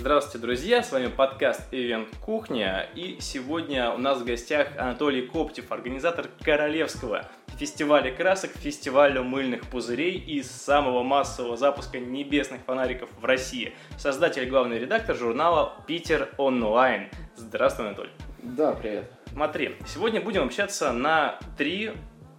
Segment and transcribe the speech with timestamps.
[0.00, 0.84] Здравствуйте, друзья!
[0.84, 2.88] С вами подкаст Event Кухня.
[2.94, 7.28] И сегодня у нас в гостях Анатолий Коптев, организатор Королевского
[7.58, 13.74] фестиваля красок, фестиваля мыльных пузырей и самого массового запуска небесных фонариков в России.
[13.98, 17.08] Создатель и главный редактор журнала Питер Онлайн.
[17.34, 18.12] Здравствуй, Анатолий.
[18.40, 19.10] Да, привет.
[19.32, 21.90] Смотри, сегодня будем общаться на три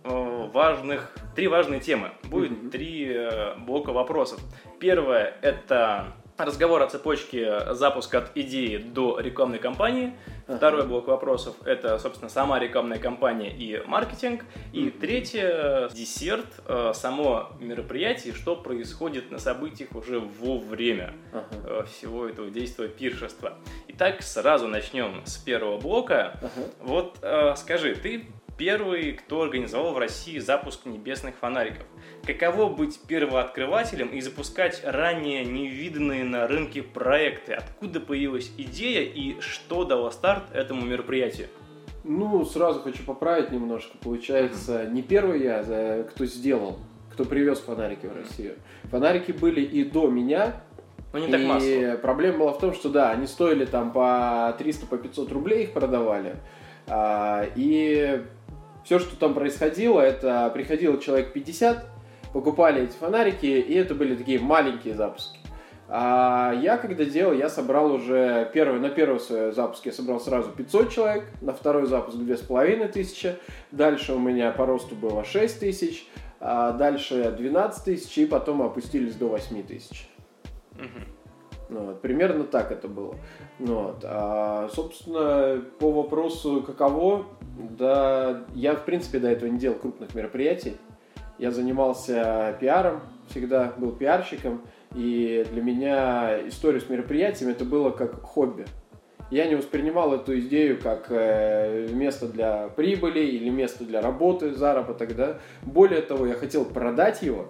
[0.06, 2.12] э, важных, три важные темы.
[2.24, 2.70] Будет mm-hmm.
[2.70, 4.40] три э, блока вопросов.
[4.80, 6.14] Первое это
[6.46, 10.14] разговор о цепочке запуска от идеи до рекламной кампании.
[10.48, 10.58] Uh-huh.
[10.58, 14.46] Второй блок вопросов– это, собственно, сама рекламная кампания и маркетинг.
[14.74, 15.00] И uh-huh.
[15.00, 21.86] третье– десерт, э, само мероприятие, что происходит на событиях уже во время uh-huh.
[21.86, 23.54] всего этого действия пиршества.
[23.90, 26.40] Итак, сразу начнем с первого блока.
[26.42, 26.74] Uh-huh.
[26.82, 28.28] Вот э, скажи, ты
[28.60, 31.86] первый, кто организовал в России запуск небесных фонариков.
[32.26, 37.54] Каково быть первооткрывателем и запускать ранее невиданные на рынке проекты?
[37.54, 41.48] Откуда появилась идея и что дало старт этому мероприятию?
[42.04, 43.98] Ну, сразу хочу поправить немножко.
[43.98, 46.80] Получается, не первый я, а кто сделал,
[47.14, 48.56] кто привез фонарики в Россию.
[48.92, 50.62] Фонарики были и до меня,
[51.14, 51.94] но не так массово.
[51.94, 55.64] И проблема была в том, что да, они стоили там по 300, по 500 рублей
[55.64, 56.36] их продавали.
[56.88, 58.24] А, и
[58.90, 61.86] все, что там происходило, это приходило человек 50,
[62.34, 65.38] покупали эти фонарики, и это были такие маленькие запуски.
[65.88, 70.50] А я когда делал, я собрал уже первый, на первый свой запуск я собрал сразу
[70.50, 76.08] 500 человек, на второй запуск 2500, дальше у меня по росту было 6 тысяч,
[76.40, 80.10] а дальше 12 тысяч, и потом опустились до 8 тысяч.
[81.70, 83.16] Ну, вот, примерно так это было.
[83.60, 84.04] Ну, вот.
[84.04, 87.26] А, собственно, по вопросу каково,
[87.58, 90.78] да, я, в принципе, до этого не делал крупных мероприятий.
[91.38, 94.62] Я занимался пиаром, всегда был пиарщиком,
[94.94, 98.66] и для меня история с мероприятиями это было как хобби.
[99.32, 105.16] Я не воспринимал эту идею как э, место для прибыли или место для работы, заработок,
[105.16, 105.38] да.
[105.62, 107.50] Более того, я хотел продать его,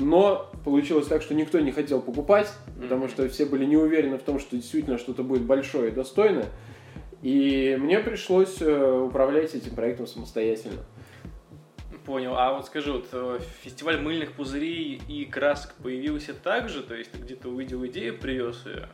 [0.00, 4.22] но получилось так, что никто не хотел покупать, потому что все были не уверены в
[4.22, 6.46] том, что действительно что-то будет большое и достойное.
[7.22, 10.84] И мне пришлось э, управлять этим проектом самостоятельно.
[12.06, 12.34] Понял.
[12.36, 16.82] А вот скажи, вот э, фестиваль мыльных пузырей и красок появился также?
[16.82, 18.88] То есть ты где-то увидел идею, привез ее?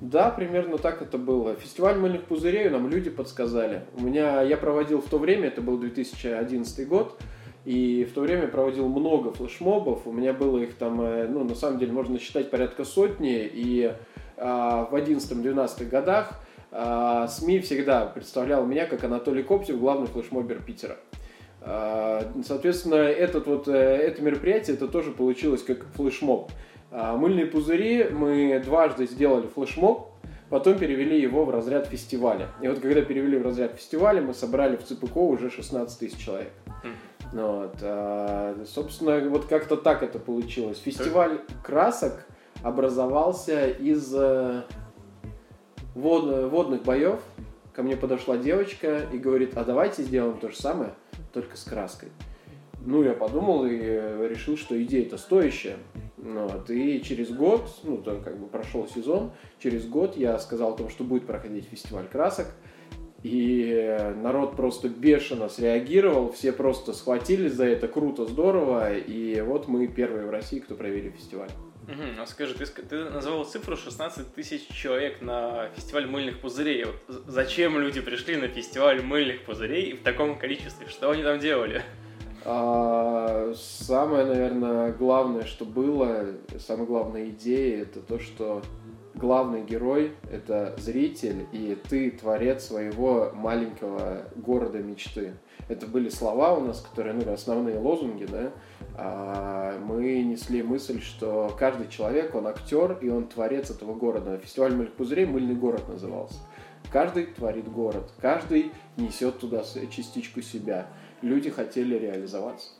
[0.00, 1.54] Да, примерно так это было.
[1.56, 3.84] Фестиваль мыльных пузырей нам люди подсказали.
[3.94, 7.20] У меня, я проводил в то время, это был 2011 год,
[7.64, 10.06] и в то время проводил много флешмобов.
[10.06, 13.48] У меня было их там, э, ну, на самом деле, можно считать порядка сотни.
[13.52, 13.92] И
[14.38, 16.40] а, в 11-12 годах
[16.72, 20.96] а, СМИ всегда представлял меня как Анатолий Коптев, главный флешмобер Питера.
[21.60, 26.50] А, соответственно, этот вот, э, это мероприятие, это тоже получилось как флешмоб.
[26.90, 30.08] Мыльные пузыри мы дважды сделали флешмоб,
[30.48, 32.48] потом перевели его в разряд фестиваля.
[32.60, 36.50] И вот когда перевели в разряд фестиваля, мы собрали в ЦПК уже 16 тысяч человек.
[37.32, 40.78] Ну вот, а, собственно, вот как-то так это получилось.
[40.78, 42.26] Фестиваль красок
[42.62, 44.62] образовался из э,
[45.94, 47.20] вод, водных боев.
[47.72, 50.92] Ко мне подошла девочка и говорит, а давайте сделаем то же самое,
[51.32, 52.08] только с краской.
[52.84, 55.76] Ну, я подумал и решил, что идея это стоящая.
[56.16, 56.68] Ну вот.
[56.70, 60.88] И через год, ну, то как бы прошел сезон, через год я сказал о том,
[60.88, 62.48] что будет проходить фестиваль красок.
[63.22, 68.96] И народ просто бешено среагировал, все просто схватились за это, круто, здорово.
[68.96, 71.50] И вот мы первые в России, кто провели фестиваль.
[71.90, 72.22] Угу.
[72.22, 76.84] А скажи, ты, ты назвал цифру 16 тысяч человек на фестиваль мыльных пузырей.
[76.84, 80.88] Вот зачем люди пришли на фестиваль мыльных пузырей в таком количестве?
[80.88, 81.82] Что они там делали?
[82.44, 88.62] А, самое, наверное, главное, что было, самая главная идея, это то, что
[89.20, 95.34] главный герой— это зритель, и ты творец своего маленького города мечты.
[95.68, 98.50] Это были слова у нас, которые, ну, основные лозунги, да,
[98.96, 104.38] а мы несли мысль, что каждый человек, он актер, и он творец этого города.
[104.38, 106.38] Фестиваль мыльных пузырей «Мыльный город» назывался.
[106.90, 110.88] Каждый творит город, каждый несет туда частичку себя.
[111.22, 112.70] Люди хотели реализоваться.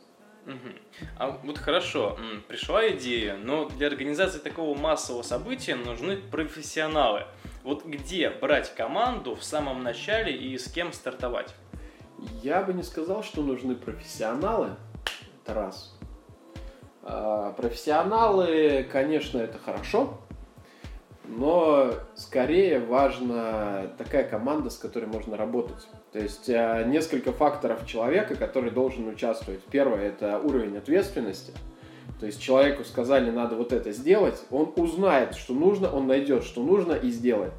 [0.45, 1.07] Угу.
[1.17, 2.17] А вот хорошо,
[2.47, 7.25] пришла идея, но для организации такого массового события нужны профессионалы.
[7.63, 11.53] Вот где брать команду в самом начале и с кем стартовать?
[12.43, 14.75] Я бы не сказал, что нужны профессионалы.
[15.43, 15.97] Это раз.
[17.03, 20.21] А, профессионалы, конечно, это хорошо,
[21.31, 25.87] но скорее важна такая команда, с которой можно работать.
[26.11, 29.61] То есть а, несколько факторов человека, который должен участвовать.
[29.71, 31.53] Первое– это уровень ответственности.
[32.19, 36.61] То есть человеку сказали, надо вот это сделать, он узнает, что нужно, он найдет, что
[36.61, 37.53] нужно и сделает.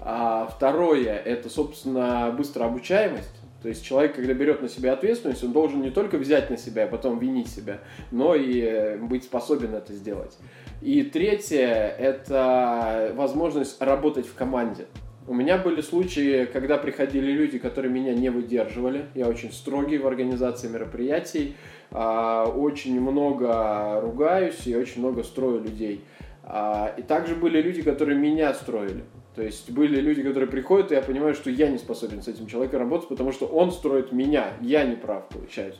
[0.00, 3.37] А второе, это, собственно, быстрая обучаемость.
[3.62, 6.86] То есть человек, когда берет на себя ответственность, он должен не только взять на себя
[6.86, 7.78] и потом винить себя,
[8.12, 10.38] но и э, быть способен это сделать.
[10.80, 14.86] И третье– это возможность работать в команде.
[15.26, 19.06] У меня были случаи, когда приходили люди, которые меня не выдерживали.
[19.14, 21.54] Я очень строгий в организации мероприятий,
[21.90, 26.02] а, очень много ругаюсь и очень много строю людей.
[26.44, 29.04] А, и также были люди, которые меня строили.
[29.38, 32.48] То есть были люди, которые приходят, и я понимаю, что я не способен с этим
[32.48, 35.78] человеком работать, потому что он строит меня, я не прав, получается.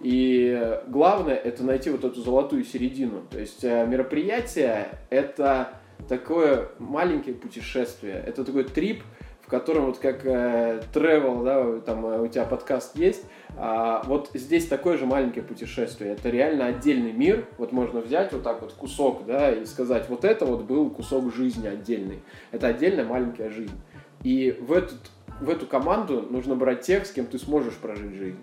[0.00, 3.22] И главное это найти вот эту золотую середину.
[3.28, 5.72] То есть э, мероприятие это
[6.08, 9.02] такое маленькое путешествие, это такой трип,
[9.50, 13.24] котором вот как э, travel, да, там э, у тебя подкаст есть,
[13.56, 16.12] а, вот здесь такое же маленькое путешествие.
[16.12, 17.46] Это реально отдельный мир.
[17.58, 21.34] Вот можно взять вот так вот кусок, да, и сказать, вот это вот был кусок
[21.34, 22.22] жизни отдельный.
[22.52, 23.78] Это отдельная маленькая жизнь.
[24.22, 25.00] И в, этот,
[25.40, 28.38] в эту команду нужно брать тех, с кем ты сможешь прожить жизнь.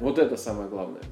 [0.00, 1.02] Вот это самое главное.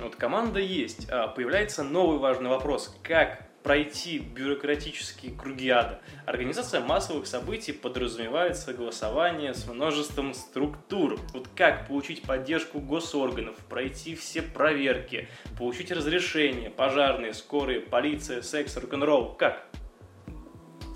[0.00, 1.08] Вот команда есть.
[1.10, 2.94] А появляется новый важный вопрос.
[3.02, 6.00] Как пройти бюрократические круги ада.
[6.24, 11.20] Организация массовых событий подразумевает согласование с множеством структур.
[11.34, 15.28] Вот как получить поддержку госорганов, пройти все проверки,
[15.58, 19.34] получить разрешение, пожарные, скорые, полиция, секс, рок-н-ролл.
[19.34, 19.68] Как?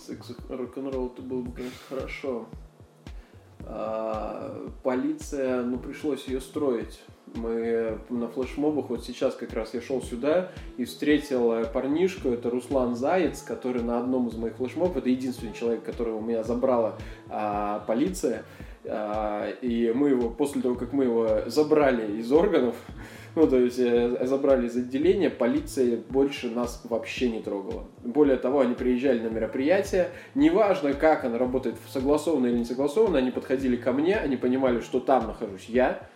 [0.00, 2.48] Секс, рок-н-ролл это было бы, конечно, хорошо.
[3.66, 7.02] А, полиция, ну, пришлось ее строить
[7.34, 12.94] мы на флешмобах, вот сейчас как раз я шел сюда и встретил парнишку, это Руслан
[12.94, 16.96] Заяц, который на одном из моих флешмобов, это единственный человек, которого у меня забрала
[17.28, 18.44] а, полиция,
[18.84, 22.74] а, и мы его, после того, как мы его забрали из органов,
[23.34, 27.84] ну, то есть э, забрали из отделения, полиция больше нас вообще не трогала.
[28.04, 33.30] Более того, они приезжали на мероприятие, неважно, как оно работает, согласованно или не согласованно, они
[33.30, 36.08] подходили ко мне, они понимали, что там нахожусь я,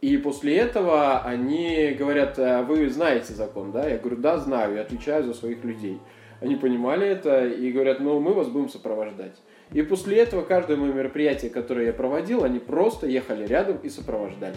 [0.00, 3.88] и после этого они говорят, «А вы знаете закон, да?
[3.88, 6.00] Я говорю, да, знаю, я отвечаю за своих людей.
[6.40, 9.36] Они понимали это и говорят, ну, мы вас будем сопровождать.
[9.72, 14.56] И после этого каждое мое мероприятие, которое я проводил, они просто ехали рядом и сопровождали.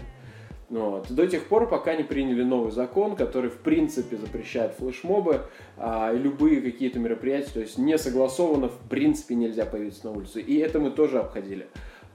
[0.70, 1.12] Вот.
[1.12, 5.42] До тех пор, пока не приняли новый закон, который в принципе запрещает флешмобы
[5.78, 10.40] а, и любые какие-то мероприятия, то есть не согласованно в принципе нельзя появиться на улице.
[10.40, 11.68] И это мы тоже обходили.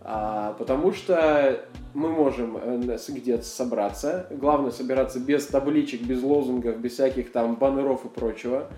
[0.08, 4.28] А, потому что мы можем э, где-то собраться.
[4.30, 8.68] Главное собираться без табличек, без лозунгов, без всяких там баннеров и прочего.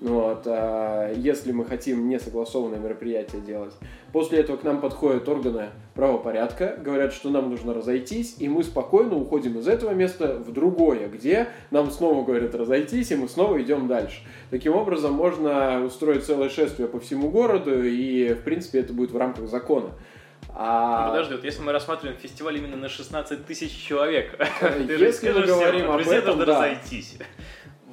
[0.00, 3.74] Вот, а, если мы хотим несогласованное мероприятие делать.
[4.14, 9.16] После этого к нам подходят органы правопорядка, говорят, что нам нужно разойтись, и мы спокойно
[9.16, 13.88] уходим из этого места в другое, где нам снова говорят разойтись, и мы снова идем
[13.88, 14.22] дальше.
[14.48, 19.18] Таким образом, можно устроить целое шествие по всему городу, и, в принципе, это будет в
[19.18, 19.90] рамках закона.
[20.54, 21.06] А...
[21.06, 24.38] Ну, подожди, вот если мы рассматриваем фестиваль именно на 16 тысяч человек,
[24.88, 26.44] если мы говорим об этом, да.
[26.44, 27.18] разойтись.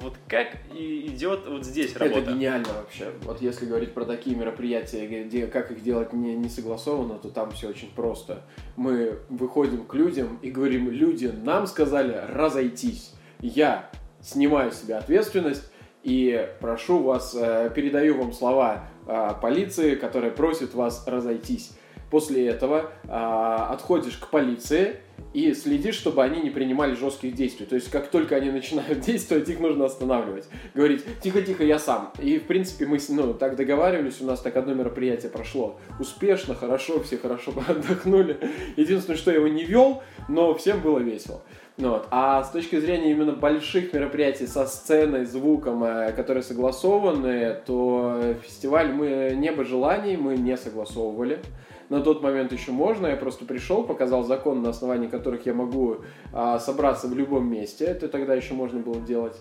[0.00, 2.20] Вот как идет вот здесь работа?
[2.20, 3.12] Это гениально вообще.
[3.22, 7.50] Вот если говорить про такие мероприятия, где как их делать не, не согласованно, то там
[7.52, 8.42] все очень просто.
[8.76, 13.14] Мы выходим к людям и говорим, люди, нам сказали разойтись.
[13.40, 15.70] Я снимаю с себя ответственность
[16.02, 21.72] и прошу вас, э, передаю вам слова э, полиции, которая просит вас разойтись.
[22.10, 24.96] После этого а, отходишь к полиции
[25.32, 27.66] и следишь, чтобы они не принимали жестких действий.
[27.66, 30.48] То есть, как только они начинают действовать, их нужно останавливать.
[30.74, 32.12] Говорить, тихо-тихо, я сам.
[32.18, 37.02] И, в принципе, мы ну, так договаривались, у нас так одно мероприятие прошло успешно, хорошо,
[37.02, 38.38] все хорошо отдохнули.
[38.76, 41.42] Единственное, что я его не вел, но всем было весело.
[41.78, 42.06] Ну, вот.
[42.10, 48.92] А с точки зрения именно больших мероприятий со сценой, звуком, э, которые согласованы, то фестиваль
[48.92, 51.40] мы «Небо желаний» мы не согласовывали
[51.88, 53.06] на тот момент еще можно.
[53.06, 55.98] Я просто пришел, показал закон, на основании которых я могу
[56.32, 57.84] а, собраться в любом месте.
[57.84, 59.36] Это тогда еще можно было делать.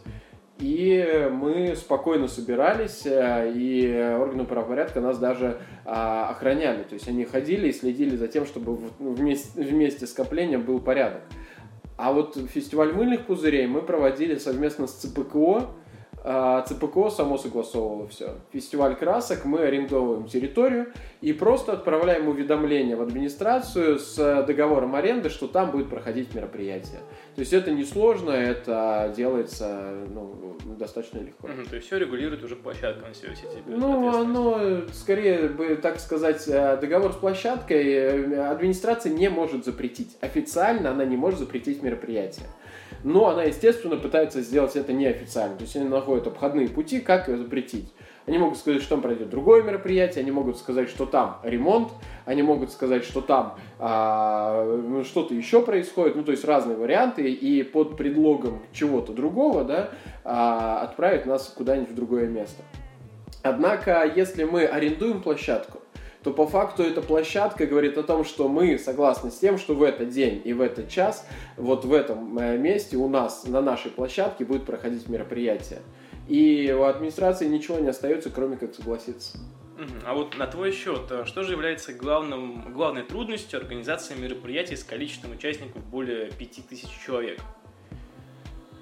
[0.58, 6.84] И мы спокойно собирались, э, и органы правопорядка нас даже а, охраняли.
[6.84, 11.24] То есть они ходили и следили за тем, чтобы вместе, вместе скопления был порядок.
[11.98, 15.68] А вот фестиваль мыльных пузырей мы проводили совместно с ЦПКО,
[16.28, 18.34] а ЦПКО само согласовывало все.
[18.52, 20.88] Фестиваль красок, мы арендовываем территорию
[21.22, 26.98] и просто отправляем уведомление в администрацию с договором аренды, что там будет проходить мероприятие.
[27.36, 31.48] То есть это несложно, это делается ну, достаточно легко.
[31.48, 33.64] Угу, то есть все регулирует уже площадка на CVCTV?
[33.68, 40.18] Ну, оно, скорее бы, так сказать, э, договор с площадкой э, администрация не может запретить.
[40.22, 42.48] Официально она не может запретить мероприятие
[43.04, 45.56] но она, естественно, пытается сделать это неофициально.
[45.58, 47.94] То есть они находят обходные пути, как ее запретить.
[48.26, 51.92] Они могут сказать, что там пройдет другое мероприятие, они могут сказать, что там ремонт,
[52.26, 57.62] они могут сказать, что там а, что-то еще происходит, ну то есть разные варианты, и
[57.62, 59.92] под предлогом чего-то другого, да,
[60.24, 62.64] а, отправить нас куда-нибудь в другое место.
[63.44, 65.80] Однако, если мы арендуем площадку,
[66.26, 69.84] то по факту эта площадка говорит о том, что мы согласны с тем, что в
[69.84, 71.24] этот день и в этот час,
[71.56, 75.84] вот в этом э, месте у нас, на нашей площадке будет проходить мероприятие.
[76.28, 79.38] И у администрации ничего не остается, кроме как согласиться.
[80.04, 84.84] А вот на твой счет, э, что же является главным, главной трудностью организации мероприятий с
[84.84, 87.40] количеством участников более 5000 человек?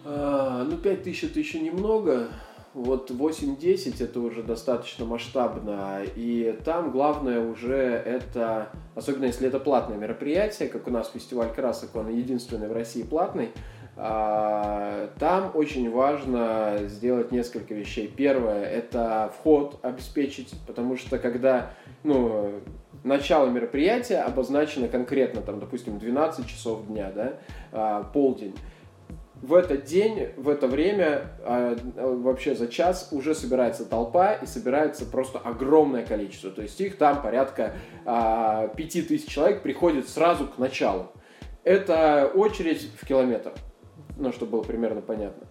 [0.05, 2.29] А, ну, 5000 это еще немного
[2.73, 9.97] вот 8-10 это уже достаточно масштабно, и там главное уже это, особенно если это платное
[9.97, 13.49] мероприятие, как у нас фестиваль красок, он единственный в России платный,
[13.95, 18.07] а, там очень важно сделать несколько вещей.
[18.07, 22.59] Первое– это вход обеспечить, потому что когда ну,
[23.03, 27.33] начало мероприятия обозначено конкретно, там, допустим, 12 часов дня, да,
[27.71, 28.55] а, полдень,
[29.43, 35.05] в этот день, в это время, а, вообще за час уже собирается толпа и собирается
[35.05, 36.49] просто огромное количество.
[36.49, 37.73] То есть их там порядка
[38.05, 41.11] а, 5000 человек приходит сразу к началу.
[41.65, 43.51] Это очередь в километр,
[44.17, 45.45] ну, чтобы было примерно понятно.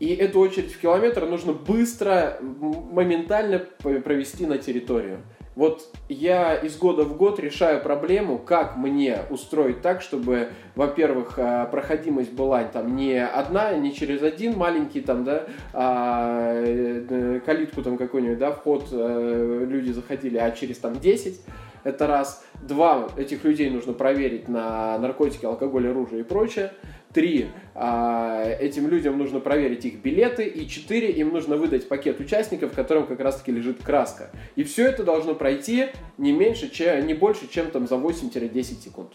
[0.00, 5.22] И эту очередь в километр нужно быстро, моментально провести на территорию.
[5.56, 11.66] Вот я из года в год решаю проблему, как мне устроить так, чтобы, во-первых, а,
[11.66, 17.96] проходимость была там не одна, не через один маленький там, да, а, э, калитку там
[17.96, 21.40] какой-нибудь, да, вход э, люди заходили, а через там 10,
[21.84, 22.44] это раз.
[22.62, 26.72] Два, этих людей нужно проверить на наркотики, алкоголь, оружие и прочее.
[27.14, 30.46] Три, а, этим людям нужно проверить их билеты.
[30.46, 34.30] И четыре, им нужно выдать пакет участников, в котором как раз таки лежит краска.
[34.56, 35.86] И все это должно пройти
[36.18, 39.12] не меньше, чем, не больше, чем там за 8-10 секунд.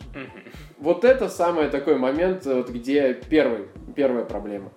[0.78, 3.66] Вот это самый такой момент, вот, где первый,
[3.98, 4.72] первая проблема.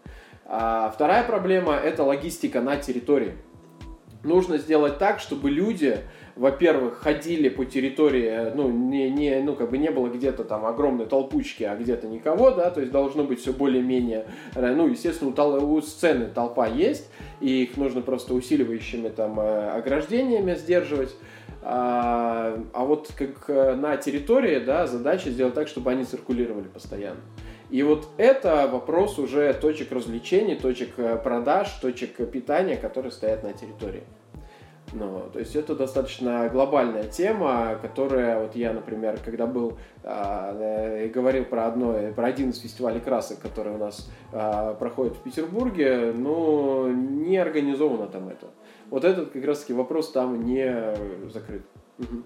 [0.44, 3.34] А вторая проблема– это логистика на территории.
[4.24, 5.98] Нужно сделать так, чтобы люди
[6.36, 11.06] во-первых, ходили по территории, ну, не, не, ну, как бы не было где-то там огромной
[11.06, 15.74] толпучки, а где-то никого, да, то есть должно быть все более-менее, э, ну, естественно, у,
[15.74, 17.10] у сцены толпа есть,
[17.40, 21.14] и их нужно просто усиливающими там э, ограждениями сдерживать.
[21.64, 27.20] А, а вот как э, на территории, да, задача сделать так, чтобы они циркулировали постоянно.
[27.70, 34.02] И вот это вопрос уже точек развлечений, точек продаж, точек питания, которые стоят на территории.
[34.92, 41.08] Ну, то есть это достаточно глобальная тема, которая, вот я, например, когда был а, и
[41.08, 46.12] говорил про одно, про один из фестивалей красок, который у нас а, проходит в Петербурге,
[46.14, 48.48] но не организовано там это.
[48.90, 50.94] Вот этот как раз таки вопрос там не
[51.32, 51.62] закрыт.
[51.98, 52.22] Угу.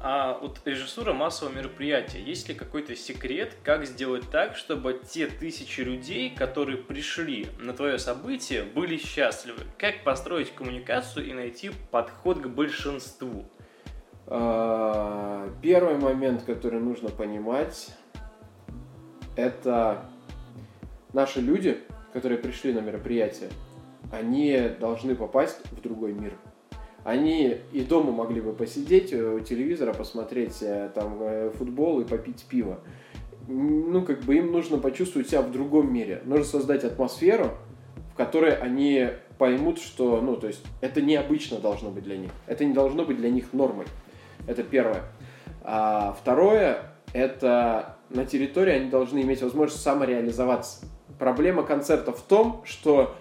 [0.00, 5.80] А вот режиссура массового мероприятия, есть ли какой-то секрет, как сделать так, чтобы те тысячи
[5.80, 9.60] людей, которые пришли на твое событие, были счастливы?
[9.78, 13.46] Как построить коммуникацию и найти подход к большинству?
[14.26, 17.88] А, первый момент, который нужно понимать,
[19.34, 20.04] это
[21.12, 21.78] наши люди,
[22.12, 23.50] которые пришли на мероприятие,
[24.12, 26.32] они должны попасть в другой мир
[27.06, 32.04] они и дома могли бы посидеть э, у телевизора, посмотреть э, там э, футбол и
[32.04, 32.80] попить пиво.
[33.46, 36.20] Ну, как бы им нужно почувствовать себя в другом мире.
[36.24, 37.52] Нужно создать атмосферу,
[38.12, 42.32] в которой они поймут, что, ну, то есть, это необычно должно быть для них.
[42.48, 43.86] Это не должно быть для них нормой.
[44.48, 45.04] Это первое.
[45.62, 50.86] А второе, это на территории они должны иметь возможность самореализоваться.
[51.20, 53.14] Проблема концерта в том, что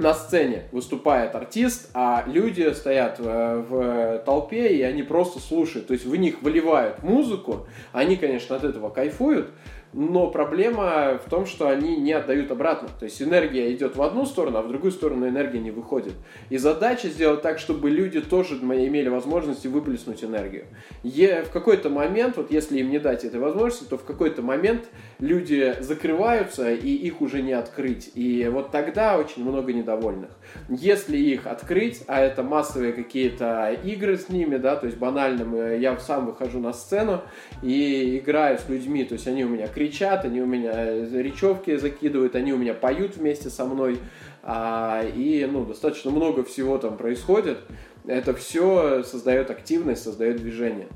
[0.00, 5.88] на сцене выступает артист, а люди стоят в, в толпе, и они просто слушают.
[5.88, 9.50] То есть в них выливают музыку, они, конечно, от этого кайфуют,
[9.92, 12.88] но проблема в том, что они не отдают обратно.
[12.98, 16.14] То есть энергия идет в одну сторону, а в другую сторону энергия не выходит.
[16.48, 20.66] И задача сделать так, чтобы люди тоже имели возможность выплеснуть энергию.
[21.02, 24.88] И в какой-то момент, вот если им не дать этой возможности, то в какой-то момент
[25.18, 28.10] люди закрываются, и их уже не открыть.
[28.14, 30.30] И вот тогда очень много недовольных.
[30.68, 35.98] Если их открыть, а это массовые какие-то игры с ними, да, то есть банальным, я
[35.98, 37.22] сам выхожу на сцену
[37.62, 42.34] и играю с людьми, то есть они у меня кричат, они у меня речевки закидывают,
[42.36, 43.98] они у меня поют вместе со мной,
[44.42, 47.60] а, и ну, достаточно много всего там происходит.
[48.06, 50.88] Это все создает активность, создает движение.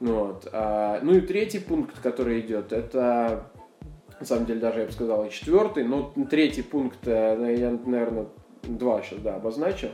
[0.00, 0.48] Вот.
[0.52, 3.46] А, ну и третий пункт, который идет, это
[4.18, 8.26] на самом деле даже я бы сказал и четвертый, но третий пункт, э, я, наверное,
[8.64, 9.90] два сейчас, да, обозначил.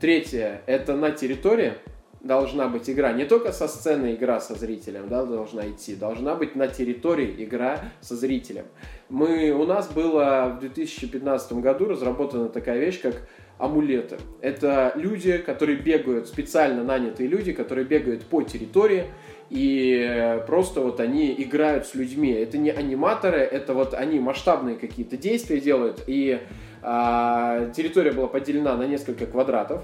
[0.00, 1.74] Третье, это на территории,
[2.20, 3.12] должна быть игра.
[3.12, 7.80] Не только со сцены игра со зрителем да, должна идти, должна быть на территории игра
[8.00, 8.66] со зрителем.
[9.08, 13.22] Мы, у нас было в 2015 году разработана такая вещь, как
[13.58, 14.18] амулеты.
[14.40, 19.06] Это люди, которые бегают, специально нанятые люди, которые бегают по территории,
[19.50, 22.30] и просто вот они играют с людьми.
[22.30, 26.40] Это не аниматоры, это вот они масштабные какие-то действия делают, и
[26.82, 29.82] а, территория была поделена на несколько квадратов,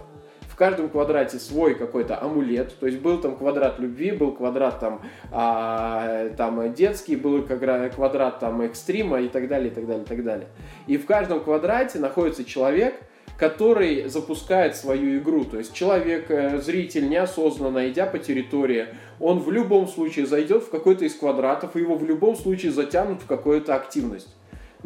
[0.56, 5.02] в каждом квадрате свой какой-то амулет, то есть был там квадрат любви, был квадрат там,
[5.30, 10.24] а, там детский, был квадрат там экстрима и так далее, и так далее, и так
[10.24, 10.46] далее.
[10.86, 12.94] И в каждом квадрате находится человек,
[13.36, 15.44] который запускает свою игру.
[15.44, 18.86] То есть человек, э, зритель, неосознанно идя по территории,
[19.20, 23.20] он в любом случае зайдет в какой-то из квадратов, и его в любом случае затянут
[23.20, 24.34] в какую-то активность.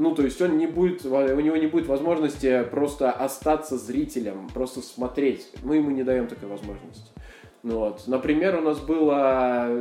[0.01, 4.81] Ну, то есть он не будет, у него не будет возможности просто остаться зрителем, просто
[4.81, 5.53] смотреть.
[5.63, 7.11] Мы ему не даем такой возможности.
[7.63, 8.05] Ну, вот.
[8.07, 9.11] Например, у нас был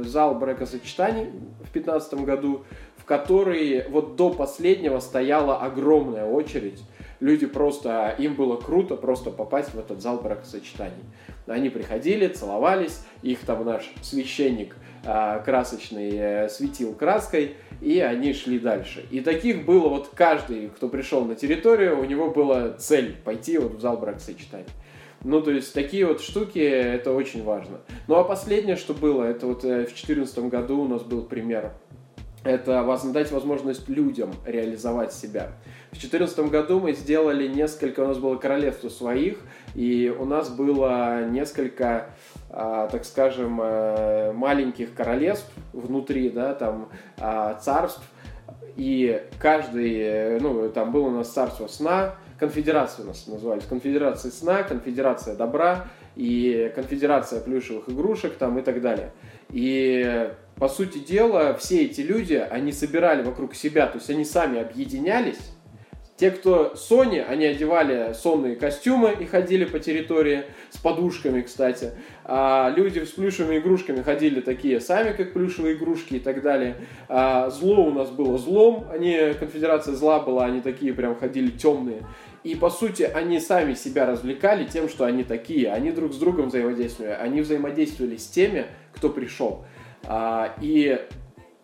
[0.04, 1.28] зал бракосочетаний
[1.62, 2.66] в 2015 году,
[2.98, 6.84] в который вот до последнего стояла огромная очередь.
[7.20, 11.04] Люди просто, им было круто просто попасть в этот зал бракосочетаний.
[11.48, 18.60] Они приходили, целовались, их там наш священник а, красочный э, светил краской, и они шли
[18.60, 19.06] дальше.
[19.12, 23.76] И таких было вот каждый, кто пришел на территорию, у него была цель пойти вот
[23.76, 24.66] в зал бракосочетаний.
[25.24, 27.80] Ну, то есть такие вот штуки, это очень важно.
[28.08, 31.74] Ну, а последнее, что было, это вот э, в 2014 году у нас был пример.
[32.44, 35.52] Это дать возможность людям реализовать себя.
[35.92, 39.40] В 2014 году мы сделали несколько, у нас было королевство своих,
[39.76, 42.10] и у нас было несколько
[42.52, 48.02] а, так скажем, э, маленьких королевств внутри, да, там а, царств,
[48.76, 54.32] и каждый, э, ну, там было у нас царство сна, конфедерация у нас назывались, конфедерация
[54.32, 59.12] сна, конфедерация добра и конфедерация плюшевых игрушек там и так далее.
[59.52, 64.60] И по сути дела, все эти люди, они собирали вокруг себя, то есть они сами
[64.60, 65.40] объединялись,
[66.20, 71.92] те, кто Sony, они одевали сонные костюмы и ходили по территории с подушками, кстати.
[72.26, 76.76] А люди с плюшевыми игрушками ходили такие сами, как плюшевые игрушки и так далее.
[77.08, 82.02] А зло у нас было злом, они, конфедерация зла была, они такие прям ходили темные.
[82.44, 85.72] И по сути они сами себя развлекали тем, что они такие.
[85.72, 87.14] Они друг с другом взаимодействовали.
[87.14, 89.64] Они взаимодействовали с теми, кто пришел.
[90.08, 91.00] А, и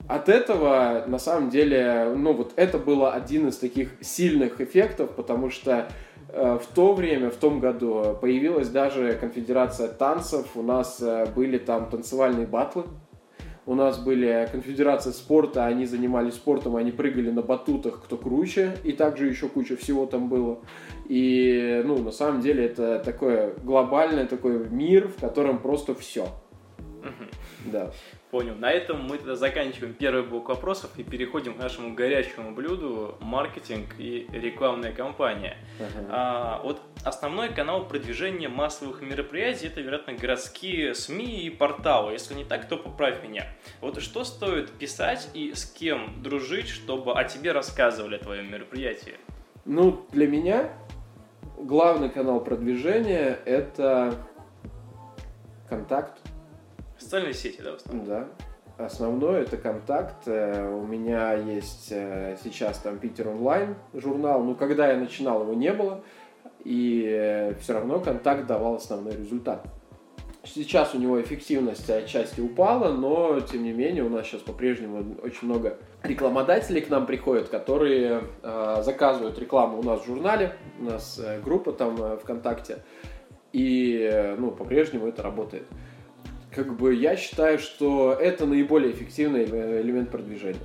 [0.08, 5.50] от этого, на самом деле, ну вот это было один из таких сильных эффектов, потому
[5.50, 5.90] что
[6.30, 11.58] э, в то время, в том году, появилась даже конфедерация танцев, у нас э, были
[11.58, 12.84] там танцевальные батлы,
[13.66, 18.92] у нас были конфедерации спорта, они занимались спортом, они прыгали на батутах, кто круче, и
[18.92, 20.60] также еще куча всего там было.
[21.10, 26.28] И, ну, на самом деле, это такой глобальный такой мир, в котором просто все.
[27.66, 27.92] Да.
[28.36, 28.56] Понял.
[28.56, 33.96] На этом мы тогда заканчиваем первый блок вопросов и переходим к нашему горячему блюду маркетинг
[33.98, 35.56] и рекламная кампания.
[35.80, 36.08] Uh-huh.
[36.10, 42.12] А, вот основной канал продвижения массовых мероприятий это, вероятно, городские СМИ и порталы.
[42.12, 43.48] Если не так, то поправь меня.
[43.80, 49.16] Вот что стоит писать и с кем дружить, чтобы о тебе рассказывали о твоем мероприятии?
[49.64, 50.74] Ну, для меня
[51.58, 54.14] главный канал продвижения это
[55.70, 56.20] контакт
[56.98, 58.06] Социальные сети, да, в основном?
[58.06, 58.28] Да.
[58.78, 60.28] Основное это контакт.
[60.28, 64.44] Э, у меня есть э, сейчас там Питер онлайн журнал.
[64.44, 66.04] Но когда я начинал, его не было.
[66.64, 69.66] И э, все равно контакт давал основной результат.
[70.46, 75.48] Сейчас у него эффективность отчасти упала, но тем не менее у нас сейчас по-прежнему очень
[75.48, 81.20] много рекламодателей к нам приходят, которые э, заказывают рекламу у нас в журнале, у нас
[81.24, 82.84] э, группа там э, ВКонтакте,
[83.54, 85.66] и э, ну, по-прежнему это работает.
[86.56, 90.62] Как бы я считаю, что это наиболее эффективный э, элемент продвижения.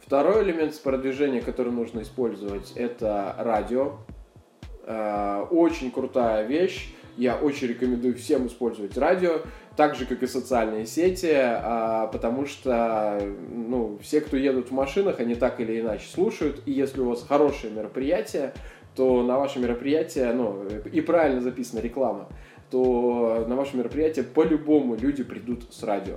[0.00, 3.98] Второй элемент продвижения, который нужно использовать, это радио.
[4.86, 9.40] Э, очень крутая вещь я очень рекомендую всем использовать радио,
[9.76, 15.18] так же, как и социальные сети, а, потому что ну, все, кто едут в машинах,
[15.18, 18.54] они так или иначе слушают, и если у вас хорошее мероприятие,
[18.94, 22.28] то на ваше мероприятие, ну, и правильно записана реклама,
[22.70, 26.16] то на ваше мероприятие по-любому люди придут с радио.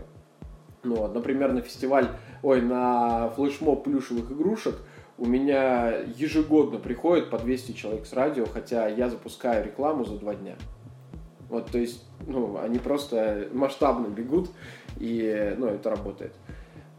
[0.83, 2.07] Ну, вот, например, на фестиваль,
[2.41, 4.75] ой, на флешмоб плюшевых игрушек
[5.17, 10.33] у меня ежегодно приходит по 200 человек с радио, хотя я запускаю рекламу за два
[10.33, 10.55] дня.
[11.49, 14.49] Вот, то есть, ну, они просто масштабно бегут,
[14.97, 16.33] и, ну, это работает.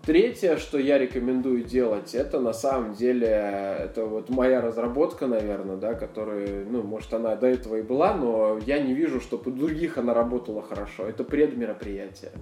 [0.05, 5.95] Третье, что я рекомендую делать, это на самом деле, это вот моя разработка, наверное, да,
[5.95, 9.99] которая, ну, может, она до этого и была, но я не вижу, чтобы у других
[9.99, 11.07] она работала хорошо.
[11.07, 12.33] Это предмероприятие.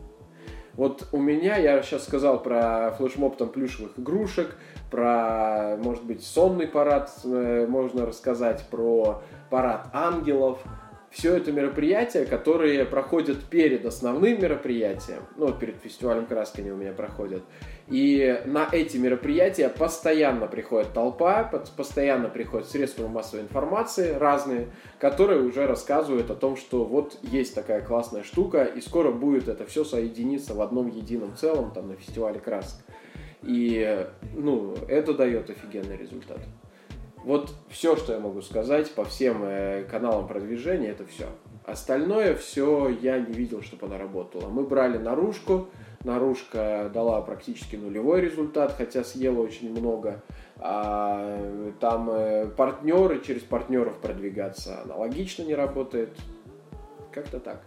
[0.73, 4.57] Вот у меня, я сейчас сказал про флешмоб там плюшевых игрушек,
[4.91, 10.63] про, может быть, сонный парад э, можно рассказать, про парад ангелов,
[11.11, 16.93] все это мероприятия, которые проходят перед основным мероприятием, ну перед фестивалем краски они у меня
[16.93, 17.43] проходят,
[17.89, 21.43] и на эти мероприятия постоянно приходит толпа,
[21.77, 24.69] постоянно приходят средства массовой информации разные,
[25.01, 29.67] которые уже рассказывают о том, что вот есть такая классная штука, и скоро будет это
[29.67, 32.79] все соединиться в одном едином целом там на фестивале красок.
[33.43, 36.39] И, ну, это дает офигенный результат.
[37.25, 41.27] Вот все, что я могу сказать по всем э, каналам продвижения, это все.
[41.67, 44.49] Остальное все я не видел, чтобы она работала.
[44.49, 45.69] Мы брали наружку,
[46.03, 50.23] наружка дала практически нулевой результат, хотя съела очень много.
[50.57, 56.17] А, там э, партнеры, через партнеров продвигаться аналогично не работает.
[57.13, 57.63] Как-то так.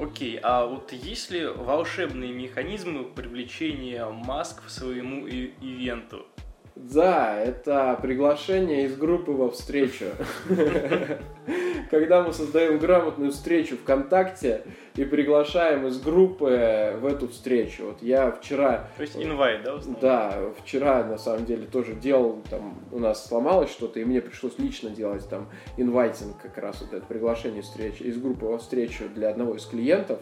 [0.00, 6.26] Окей, а вот есть ли волшебные механизмы привлечения маск к своему и- ивенту?
[6.74, 10.06] Да, это приглашение из группы во встречу.
[11.90, 14.62] Когда мы создаем грамотную встречу ВКонтакте
[14.96, 17.84] и приглашаем из группы в эту встречу.
[17.86, 18.88] Вот я вчера...
[18.96, 19.78] То есть инвайт, да?
[20.00, 24.58] Да, вчера на самом деле тоже делал, там у нас сломалось что-то, и мне пришлось
[24.58, 29.28] лично делать там инвайтинг как раз вот это приглашение встречи из группы во встречу для
[29.28, 30.20] одного из клиентов.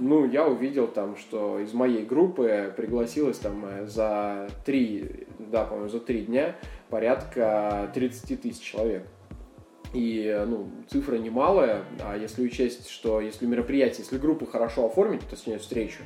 [0.00, 5.90] Ну, я увидел там, что из моей группы пригласилось там э, за три, да, по-моему,
[5.90, 6.56] за три дня
[6.88, 9.06] порядка 30 тысяч человек.
[9.92, 15.58] И, ну, цифра немалая, а если учесть, что если мероприятие, если группу хорошо оформить, точнее,
[15.58, 16.02] встречу,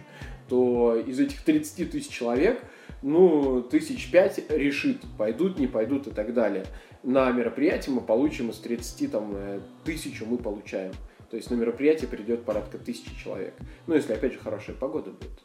[0.49, 2.61] то из этих 30 тысяч человек,
[3.03, 6.65] ну, тысяч пять решит, пойдут, не пойдут и так далее.
[7.05, 10.93] На мероприятие мы получим из 30 там, э, тысячу мы получаем.
[11.35, 13.55] То есть на мероприятие придет порядка тысячи человек.
[13.89, 15.43] Ну, если, опять же, хорошая погода будет.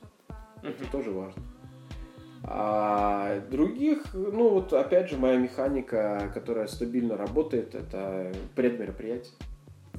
[0.62, 1.41] Это тоже важно.
[2.43, 9.34] А других, ну вот опять же моя механика, которая стабильно работает, это предмероприятие.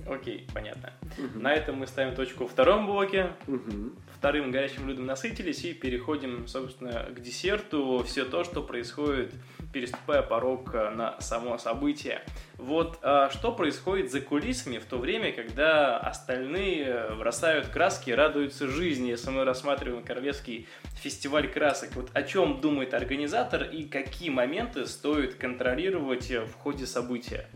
[0.09, 0.92] Окей, понятно.
[1.18, 1.40] Угу.
[1.40, 3.33] На этом мы ставим точку в втором блоке.
[3.48, 3.90] Угу.
[4.16, 8.05] Вторым горячим блюдом насытились и переходим, собственно, к десерту.
[8.05, 9.35] Все то, что происходит,
[9.72, 12.22] переступая порог э, на само событие.
[12.59, 19.09] Вот а что происходит за кулисами в то время, когда остальные бросают краски, радуются жизни,
[19.09, 21.90] если мы рассматриваем Королевский фестиваль красок.
[21.94, 27.46] Вот о чем думает организатор и какие моменты стоит контролировать в ходе события?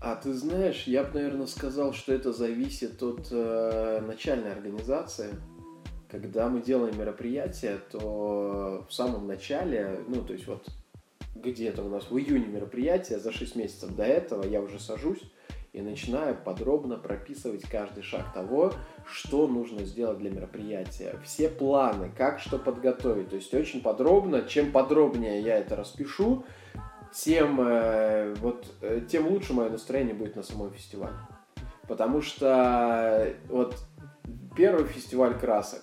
[0.00, 5.34] А ты знаешь, я бы, наверное, сказал, что это зависит от э, начальной организации.
[6.10, 10.66] Когда мы делаем мероприятие, то в самом начале, ну, то есть вот
[11.34, 15.22] где-то у нас в июне мероприятие, за 6 месяцев до этого я уже сажусь
[15.72, 18.72] и начинаю подробно прописывать каждый шаг того,
[19.06, 21.16] что нужно сделать для мероприятия.
[21.24, 23.28] Все планы, как что подготовить.
[23.28, 26.44] То есть очень подробно, чем подробнее я это распишу,
[27.14, 31.16] тем, э, вот, э, тем лучше мое настроение будет на самом фестивале.
[31.86, 33.76] Потому что вот
[34.56, 35.82] первый фестиваль красок,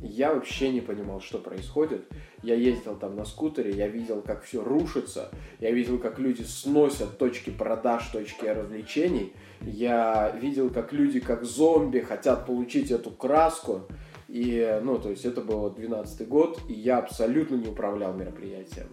[0.00, 2.04] я вообще не понимал, что происходит.
[2.42, 7.18] Я ездил там на скутере, я видел, как все рушится, я видел, как люди сносят
[7.18, 9.32] точки продаж, точки развлечений.
[9.62, 13.82] Я видел, как люди, как зомби, хотят получить эту краску.
[14.28, 18.88] И, ну, то есть это был 12 год, и я абсолютно не управлял мероприятием.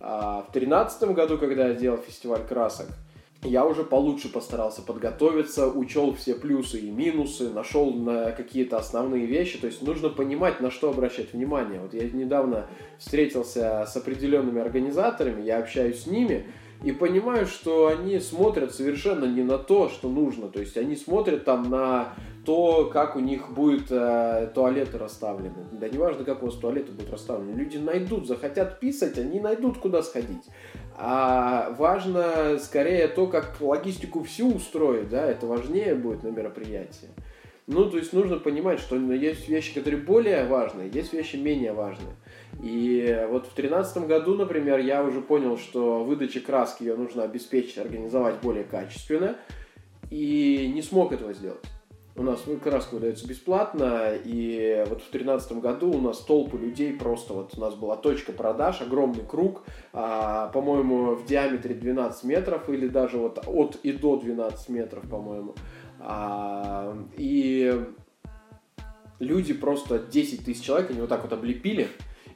[0.00, 2.86] А в тринадцатом году, когда я делал фестиваль красок,
[3.42, 9.58] я уже получше постарался подготовиться, учел все плюсы и минусы, нашел на какие-то основные вещи.
[9.58, 11.80] То есть нужно понимать, на что обращать внимание.
[11.80, 12.66] Вот я недавно
[12.98, 16.46] встретился с определенными организаторами, я общаюсь с ними,
[16.82, 20.48] и понимаю, что они смотрят совершенно не на то, что нужно.
[20.48, 25.66] То есть они смотрят там на то, как у них будут э, туалеты расставлены.
[25.72, 27.56] Да неважно, как у вас туалеты будут расставлены.
[27.56, 30.44] Люди найдут, захотят писать, они найдут, куда сходить.
[31.00, 37.08] А важно скорее то, как логистику всю устроить, да, это важнее будет на мероприятии.
[37.68, 42.16] Ну, то есть нужно понимать, что есть вещи, которые более важные, есть вещи менее важные.
[42.64, 47.78] И вот в 2013 году, например, я уже понял, что выдача краски ее нужно обеспечить,
[47.78, 49.36] организовать более качественно,
[50.10, 51.64] и не смог этого сделать.
[52.18, 57.32] У нас краска выдается бесплатно, и вот в 2013 году у нас толпы людей просто,
[57.32, 62.88] вот у нас была точка продаж, огромный круг, а, по-моему, в диаметре 12 метров, или
[62.88, 65.54] даже вот от и до 12 метров, по-моему.
[66.00, 67.84] А, и
[69.20, 71.86] люди просто 10 тысяч человек, они вот так вот облепили.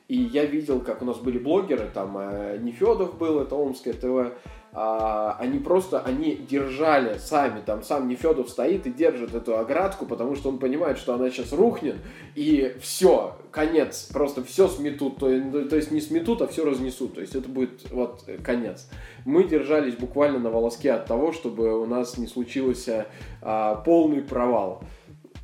[0.07, 4.37] И я видел, как у нас были блогеры, там э, Нефедов был, это Омское ТВ,
[4.75, 10.35] а, они просто, они держали сами, там сам Нефедов стоит и держит эту оградку, потому
[10.35, 11.97] что он понимает, что она сейчас рухнет,
[12.35, 17.21] и все, конец, просто все сметут, то, то есть не сметут, а все разнесут, то
[17.21, 18.89] есть это будет вот конец.
[19.27, 23.09] Мы держались буквально на волоске от того, чтобы у нас не случился
[23.43, 24.83] а, полный провал.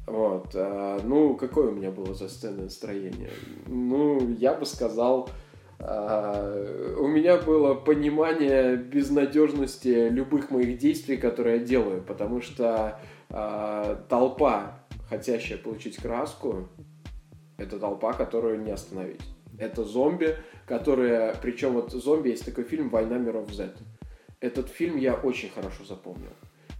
[0.06, 0.52] Вот.
[0.54, 3.30] А, ну, какое у меня было за сценное настроение?
[3.66, 5.28] Ну, я бы сказал,
[5.80, 14.80] у меня было понимание безнадежности любых моих действий, которые я делаю, потому что а, толпа,
[15.08, 16.68] хотящая получить краску,
[17.58, 19.22] это толпа, которую не остановить.
[19.58, 20.36] Это зомби,
[20.66, 21.34] которые...
[21.42, 23.74] Причем вот зомби, есть такой фильм «Война миров Z».
[24.40, 26.30] Этот фильм я очень хорошо запомнил.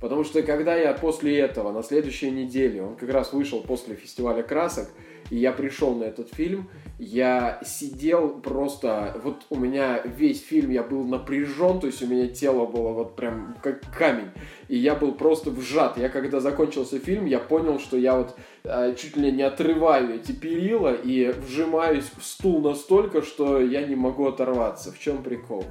[0.01, 4.43] Потому что когда я после этого, на следующей неделе, он как раз вышел после фестиваля
[4.43, 4.89] красок,
[5.31, 10.83] и я пришел на этот фильм, я сидел просто, вот у меня весь фильм, я
[10.83, 14.31] был напряжен, то есть у меня тело было вот прям как камень,
[14.69, 15.99] и я был просто вжат.
[15.99, 20.33] Я когда закончился фильм, я понял, что я вот э, чуть ли не отрываю эти
[20.33, 24.93] перила и вжимаюсь в стул настолько, что я не могу оторваться.
[24.93, 25.65] В чем прикол?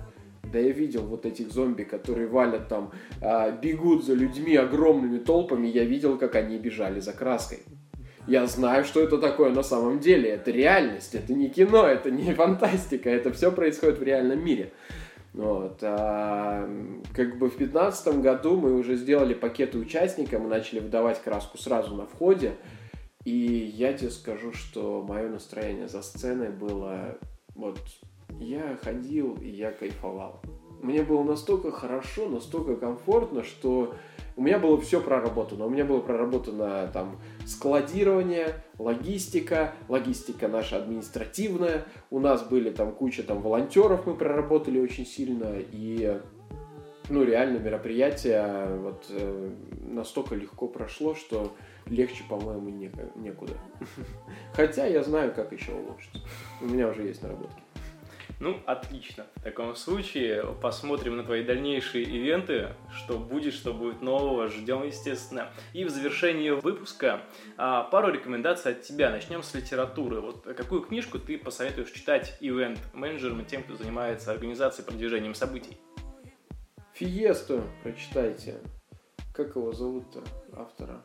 [0.52, 5.68] Да я видел вот этих зомби, которые валят там, а, бегут за людьми огромными толпами,
[5.68, 7.60] я видел, как они бежали за краской.
[8.28, 10.30] Я знаю, что это такое на самом деле.
[10.30, 14.74] Это реальность, это не кино, это не фантастика, это все происходит в реальном мире.
[15.34, 15.80] Вот.
[15.82, 16.68] А,
[17.14, 21.96] как бы в 2015 году мы уже сделали пакеты участникам, мы начали выдавать краску сразу
[21.96, 22.56] на входе.
[23.24, 27.18] И я тебе скажу, что мое настроение за сценой было
[27.56, 27.80] вот
[28.40, 30.42] я ходил и я кайфовал.
[30.82, 33.96] Мне было настолько хорошо, настолько комфортно, что
[34.36, 35.66] у меня было все проработано.
[35.66, 41.86] У меня было проработано там складирование, логистика, логистика наша административная.
[42.12, 45.56] У нас были там куча там волонтеров, мы проработали очень сильно.
[45.72, 46.22] И
[47.10, 49.50] ну, реально мероприятие вот э,
[49.82, 51.56] настолько легко прошло, что
[51.88, 53.54] легче, по-моему, не, некуда.
[54.54, 56.22] Хотя я знаю, как еще улучшить.
[56.62, 57.62] У меня уже есть наработки.
[58.40, 59.26] Ну, отлично.
[59.38, 65.50] В таком случае посмотрим на твои дальнейшие ивенты, что будет, что будет нового, ждем, естественно.
[65.74, 67.22] И в завершении выпуска
[67.58, 69.10] а, пару рекомендаций от тебя.
[69.10, 70.22] Начнем с литературы.
[70.22, 75.78] Вот какую книжку ты посоветуешь читать ивент-менеджерам и тем, кто занимается организацией и продвижением событий?
[76.94, 78.62] Фиесту прочитайте.
[79.34, 80.24] Как его зовут-то,
[80.56, 81.02] автора?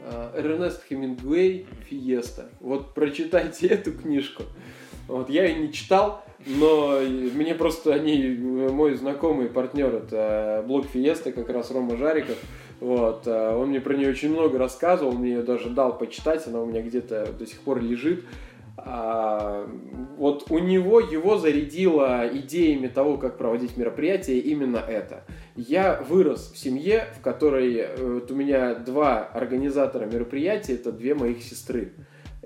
[0.00, 2.48] А, Эрнест Хемингуэй «Фиеста».
[2.60, 4.44] Вот прочитайте эту книжку.
[5.06, 11.32] Вот, я ее не читал, но мне просто они, мой знакомый партнер, это блог Фиеста,
[11.32, 12.36] как раз Рома Жариков,
[12.78, 16.66] вот, он мне про нее очень много рассказывал, мне ее даже дал почитать, она у
[16.66, 18.24] меня где-то до сих пор лежит.
[18.84, 19.68] А,
[20.16, 25.24] вот у него его зарядило идеями того, как проводить мероприятия, именно это.
[25.56, 31.14] Я вырос в семье, в которой э, вот у меня два организатора мероприятий, это две
[31.14, 31.92] моих сестры.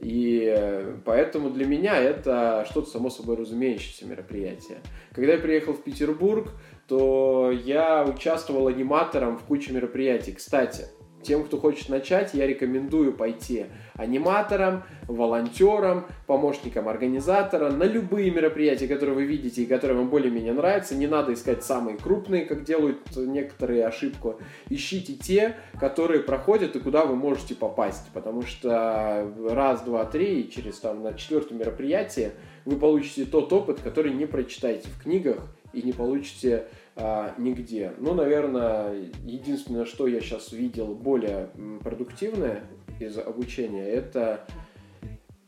[0.01, 4.79] И э, поэтому для меня это что-то само собой разумеющееся мероприятие.
[5.13, 6.49] Когда я приехал в Петербург,
[6.89, 10.33] то я участвовал аниматором в куче мероприятий.
[10.33, 10.87] Кстати,
[11.23, 19.15] тем, кто хочет начать, я рекомендую пойти аниматором, волонтером, помощником организатора на любые мероприятия, которые
[19.15, 20.95] вы видите и которые вам более-менее нравятся.
[20.95, 24.41] Не надо искать самые крупные, как делают некоторые ошибку.
[24.69, 28.09] Ищите те, которые проходят и куда вы можете попасть.
[28.13, 32.33] Потому что раз, два, три, и через там на четвертом мероприятии
[32.65, 35.39] вы получите тот опыт, который не прочитаете в книгах
[35.73, 37.93] и не получите а, нигде.
[37.99, 41.51] Ну, наверное, единственное, что я сейчас видел более
[41.83, 42.65] продуктивное
[43.01, 44.47] из обучения, это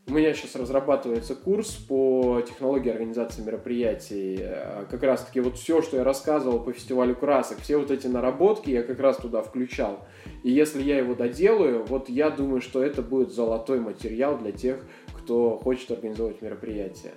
[0.06, 4.38] у меня сейчас разрабатывается курс по технологии организации мероприятий.
[4.40, 8.06] А, как раз таки вот все, что я рассказывал по фестивалю красок, все вот эти
[8.06, 10.06] наработки я как раз туда включал.
[10.42, 14.84] И если я его доделаю, вот я думаю, что это будет золотой материал для тех,
[15.16, 17.12] кто хочет организовывать мероприятия.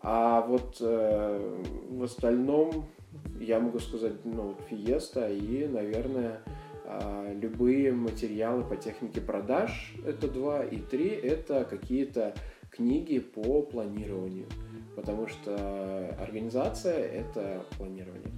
[0.00, 1.58] А вот э,
[1.90, 2.86] в остальном
[3.40, 6.42] я могу сказать, ну, Фиеста и, наверное,
[6.84, 12.34] э, любые материалы по технике продаж, это два, и три, это какие-то
[12.70, 14.46] книги по планированию,
[14.96, 18.32] потому что организация– это планирование.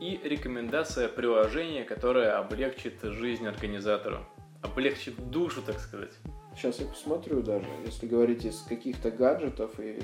[0.00, 4.18] И рекомендация приложения, которое облегчит жизнь организатору,
[4.60, 6.12] облегчит душу, так сказать.
[6.54, 10.00] Сейчас я посмотрю даже, если говорить из каких-то гаджетов и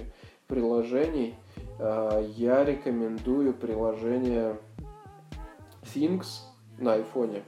[0.48, 1.34] приложений,
[1.78, 4.56] э, я рекомендую приложение
[5.94, 6.40] Things
[6.78, 7.42] на айфоне.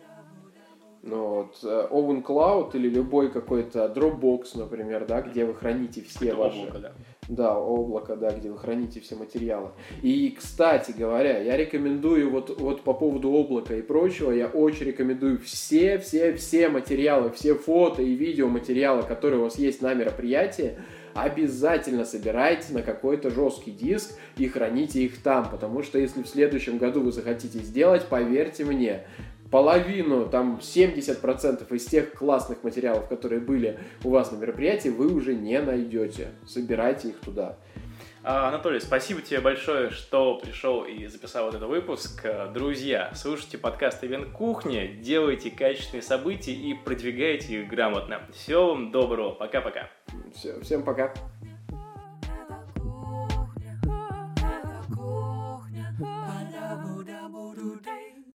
[1.03, 6.37] Ну, вот, э, OpenCloud или любой какой-то Dropbox, например, да, где вы храните все Это
[6.37, 6.59] ваши...
[6.59, 6.93] Облако, да.
[7.29, 9.71] Да, облако, да, где вы храните все материалы.
[10.03, 15.39] И, кстати говоря, я рекомендую вот, вот по поводу облака и прочего, я очень рекомендую
[15.39, 20.77] все, все, все материалы, все фото и видеоматериалы, которые у вас есть на мероприятии,
[21.15, 26.79] обязательно собирайте на какой-то жесткий диск и храните их там, потому что если в следующем
[26.79, 29.05] году вы захотите сделать, поверьте мне,
[29.51, 35.35] половину, там 70% из тех классных материалов, которые были у вас на мероприятии, вы уже
[35.35, 36.29] не найдете.
[36.47, 37.57] Собирайте их туда.
[38.23, 42.27] А, Анатолий, спасибо тебе большое, что пришел и записал вот этот выпуск.
[42.53, 48.21] Друзья, слушайте подкаст «Ивент Кухни», делайте качественные события и продвигайте их грамотно.
[48.35, 49.89] Всего вам доброго, пока-пока.
[50.35, 51.15] Все, всем пока.